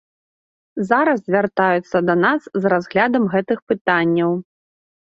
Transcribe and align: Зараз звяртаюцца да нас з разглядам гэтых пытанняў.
Зараз 0.91 1.21
звяртаюцца 1.27 1.97
да 2.09 2.17
нас 2.25 2.41
з 2.65 2.75
разглядам 2.75 3.23
гэтых 3.37 3.57
пытанняў. 3.75 4.31